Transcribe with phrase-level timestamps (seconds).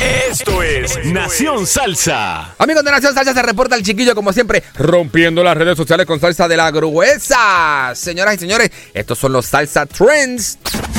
[0.00, 2.54] Esto es Nación Salsa.
[2.58, 6.20] Amigos de Nación Salsa, se reporta el chiquillo, como siempre, rompiendo las redes sociales con
[6.20, 7.92] salsa de la gruesa.
[7.94, 10.58] Señoras y señores, estos son los Salsa Trends.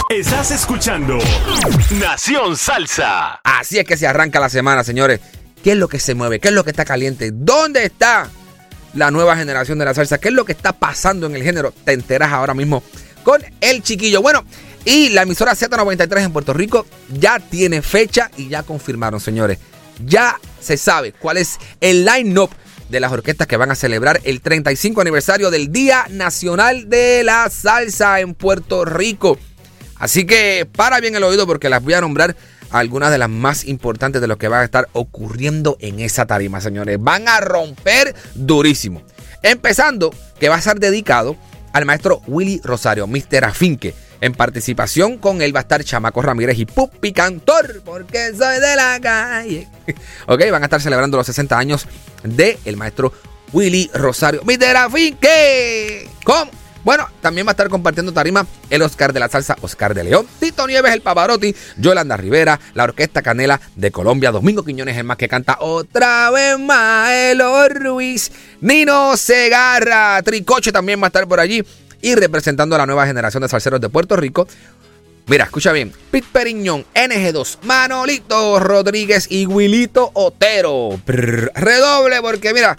[0.09, 1.19] Estás escuchando
[1.99, 3.39] Nación Salsa.
[3.43, 5.19] Así es que se arranca la semana, señores.
[5.63, 6.39] ¿Qué es lo que se mueve?
[6.39, 7.29] ¿Qué es lo que está caliente?
[7.31, 8.29] ¿Dónde está
[8.95, 10.17] la nueva generación de la salsa?
[10.17, 11.71] ¿Qué es lo que está pasando en el género?
[11.85, 12.81] Te enteras ahora mismo
[13.23, 14.21] con el chiquillo.
[14.21, 14.43] Bueno,
[14.87, 19.57] y la emisora Z93 en Puerto Rico ya tiene fecha y ya confirmaron, señores.
[20.05, 22.51] Ya se sabe cuál es el line-up
[22.87, 27.49] de las orquestas que van a celebrar el 35 aniversario del Día Nacional de la
[27.49, 29.37] Salsa en Puerto Rico.
[29.97, 32.37] Así que para bien el oído porque las voy a nombrar
[32.69, 36.61] algunas de las más importantes de lo que va a estar ocurriendo en esa tarima,
[36.61, 36.97] señores.
[36.97, 39.01] Van a romper durísimo.
[39.43, 41.35] Empezando, que va a ser dedicado
[41.73, 43.43] al maestro Willy Rosario, Mr.
[43.43, 48.59] Afinque en participación con él va a estar Chamaco Ramírez y Pupi Cantor, porque soy
[48.59, 49.67] de la calle.
[50.27, 51.87] ok, van a estar celebrando los 60 años
[52.23, 53.13] del el maestro
[53.53, 54.41] Willy Rosario.
[54.43, 54.57] ¡Mi
[54.91, 56.09] Finque!
[56.23, 56.51] ¿Cómo?
[56.83, 60.25] Bueno, también va a estar compartiendo tarima el Oscar de la Salsa, Oscar de León,
[60.39, 65.17] Tito Nieves, el Pavarotti, Yolanda Rivera, la Orquesta Canela de Colombia, Domingo Quiñones, el más
[65.17, 68.31] que canta otra vez Maelo Ruiz,
[68.61, 71.61] Nino Segarra, Tricoche también va a estar por allí
[72.01, 74.47] y representando a la nueva generación de salseros de Puerto Rico.
[75.27, 75.91] Mira, escucha bien.
[76.09, 81.01] Pete Periñón, NG2, Manolito Rodríguez y Wilito Otero.
[81.05, 82.77] redoble porque mira,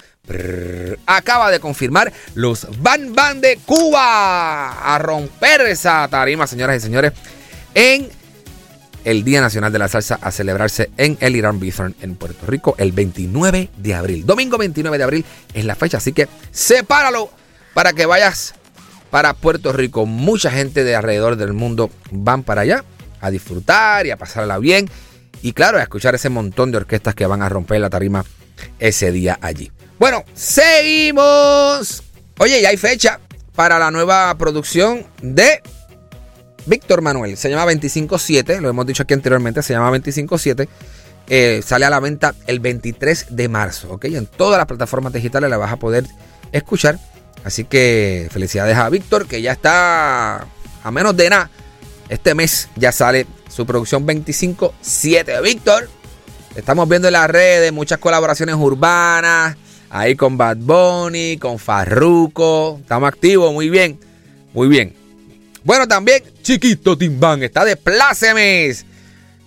[1.06, 7.12] acaba de confirmar los Van Van de Cuba a romper esa tarima, señoras y señores,
[7.74, 8.08] en
[9.04, 12.74] el Día Nacional de la Salsa a celebrarse en el Irán Bithorn en Puerto Rico
[12.78, 14.26] el 29 de abril.
[14.26, 15.24] Domingo 29 de abril
[15.54, 17.30] es la fecha, así que sepáralo
[17.74, 18.54] para que vayas
[19.10, 20.06] para Puerto Rico.
[20.06, 22.84] Mucha gente de alrededor del mundo van para allá
[23.20, 24.88] a disfrutar y a pasarla bien.
[25.42, 28.24] Y claro, a escuchar ese montón de orquestas que van a romper la tarima
[28.78, 29.70] ese día allí.
[29.98, 32.02] Bueno, seguimos.
[32.38, 33.20] Oye, ya hay fecha
[33.54, 35.60] para la nueva producción de
[36.66, 37.36] Víctor Manuel.
[37.36, 40.68] Se llama 257, lo hemos dicho aquí anteriormente, se llama 257.
[41.30, 44.06] Eh, sale a la venta el 23 de marzo, ¿ok?
[44.06, 46.04] En todas las plataformas digitales la vas a poder
[46.52, 46.98] escuchar.
[47.44, 50.46] Así que felicidades a Víctor, que ya está
[50.82, 51.50] a menos de nada.
[52.08, 55.42] Este mes ya sale su producción 25-7.
[55.42, 55.88] Víctor,
[56.54, 59.56] estamos viendo en las redes muchas colaboraciones urbanas.
[59.90, 62.78] Ahí con Bad Bunny, con Farruko.
[62.80, 63.98] Estamos activos, muy bien.
[64.52, 64.94] Muy bien.
[65.64, 68.84] Bueno, también Chiquito Timbán está de plácemes.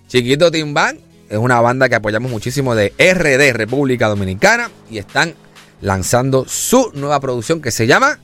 [0.08, 4.70] Chiquito Timbán es una banda que apoyamos muchísimo de RD, República Dominicana.
[4.90, 5.34] Y están
[5.82, 8.20] lanzando su nueva producción que se llama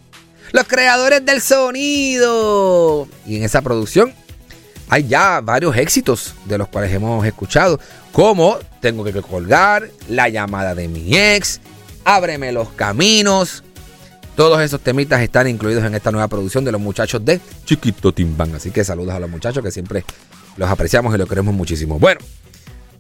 [0.52, 3.08] Los Creadores del Sonido.
[3.26, 4.14] Y en esa producción
[4.90, 7.80] hay ya varios éxitos de los cuales hemos escuchado,
[8.12, 11.60] como Tengo que colgar, La llamada de mi ex,
[12.06, 13.64] Ábreme los caminos.
[14.38, 18.56] Todos esos temitas están incluidos en esta nueva producción de los muchachos de Chiquito Timbán.
[18.56, 20.06] Así que saludos a los muchachos que siempre
[20.56, 22.00] los apreciamos y los queremos muchísimo.
[22.00, 22.22] Bueno,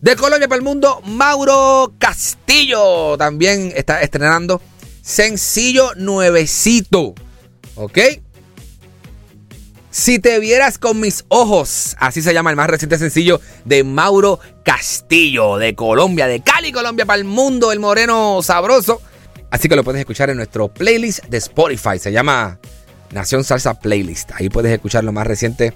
[0.01, 4.61] de Colombia para el mundo, Mauro Castillo también está estrenando
[5.01, 7.15] sencillo nuevecito.
[7.75, 7.97] ¿Ok?
[9.89, 14.39] Si te vieras con mis ojos, así se llama el más reciente sencillo de Mauro
[14.63, 19.01] Castillo, de Colombia, de Cali, Colombia para el mundo, el moreno sabroso.
[19.49, 22.59] Así que lo puedes escuchar en nuestro playlist de Spotify, se llama
[23.11, 24.31] Nación Salsa Playlist.
[24.35, 25.73] Ahí puedes escuchar lo más reciente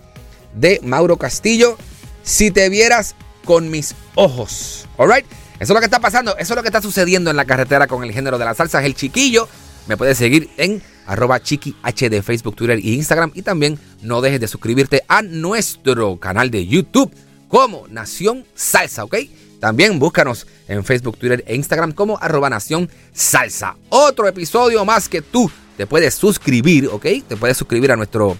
[0.54, 1.78] de Mauro Castillo.
[2.22, 3.16] Si te vieras
[3.46, 4.88] con mis ojos.
[4.98, 5.26] Alright?
[5.60, 7.86] Eso es lo que está pasando, eso es lo que está sucediendo en la carretera
[7.86, 8.80] con el género de la salsa.
[8.80, 9.48] Es el chiquillo.
[9.88, 11.76] Me puedes seguir en arroba chiqui
[12.10, 13.32] de Facebook, Twitter y Instagram.
[13.36, 17.14] Y también no dejes de suscribirte a nuestro canal de YouTube
[17.48, 19.18] como Nación Salsa, ¿ok?
[19.60, 23.76] También búscanos en Facebook, Twitter e Instagram como arroba Nación Salsa.
[23.90, 27.06] Otro episodio más que tú te puedes suscribir, ¿ok?
[27.28, 28.38] Te puedes suscribir a nuestro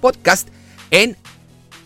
[0.00, 0.48] podcast
[0.90, 1.16] en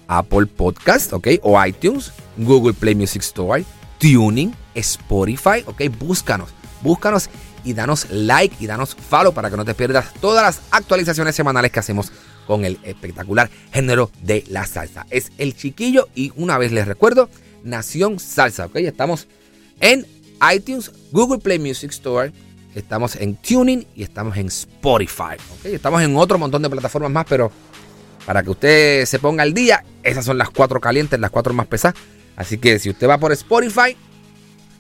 [0.09, 1.29] Apple Podcast, ¿ok?
[1.43, 3.65] O iTunes, Google Play Music Store,
[3.99, 5.83] Tuning, Spotify, ¿ok?
[5.99, 6.51] Búscanos,
[6.83, 7.31] búscanos
[7.65, 11.73] y danos like y danos follow para que no te pierdas todas las actualizaciones semanales
[11.73, 12.13] que hacemos
[12.47, 15.07] con el espectacular género de la salsa.
[15.11, 17.29] Es el chiquillo y una vez les recuerdo,
[17.63, 18.77] Nación Salsa, ¿ok?
[18.77, 19.27] Estamos
[19.81, 20.07] en
[20.55, 22.33] iTunes, Google Play Music Store,
[22.75, 25.37] estamos en Tuning y estamos en Spotify.
[25.59, 25.67] ¿ok?
[25.67, 27.51] Estamos en otro montón de plataformas más, pero
[28.27, 31.67] para que usted se ponga al día, esas son las cuatro calientes, las cuatro más
[31.67, 31.97] pesadas.
[32.37, 33.97] Así que si usted va por Spotify,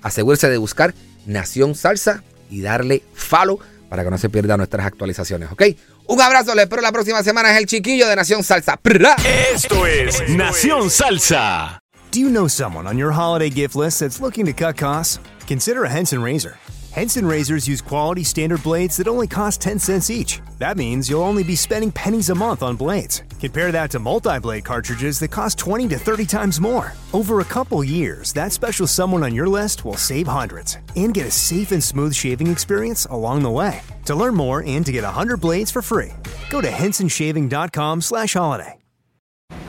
[0.02, 0.94] asegúrese de buscar
[1.26, 3.58] Nación Salsa y darle follow
[3.88, 5.62] para que no se pierda nuestras actualizaciones, ¿ok?
[6.06, 7.52] Un abrazo, les espero la próxima semana.
[7.52, 8.76] Es el chiquillo de Nación Salsa.
[8.76, 9.16] ¡Pra!
[9.52, 11.78] Esto es Nación Salsa.
[12.12, 15.18] Do you know someone on your holiday gift list that's looking to cut costs?
[15.46, 16.56] Consider a Henson razor.
[16.92, 20.40] Henson razors use quality standard blades that only cost 10 cents each.
[20.60, 23.22] That means you'll only be spending pennies a month on blades.
[23.44, 26.94] Compare that to multi blade cartridges that cost 20 to 30 times more.
[27.12, 31.26] Over a couple years, that special someone on your list will save hundreds and get
[31.26, 33.82] a safe and smooth shaving experience along the way.
[34.06, 36.14] To learn more and to get 100 blades for free,
[36.48, 38.78] go to hensonshaving.com/holiday.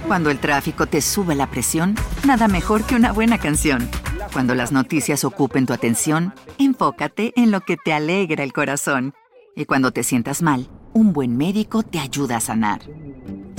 [0.07, 3.89] Cuando el tráfico te sube la presión, nada mejor que una buena canción.
[4.31, 9.13] Cuando las noticias ocupen tu atención, enfócate en lo que te alegra el corazón.
[9.53, 12.79] Y cuando te sientas mal, un buen médico te ayuda a sanar.